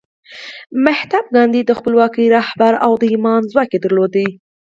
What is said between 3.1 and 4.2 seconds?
ایمان ځواک یې درلود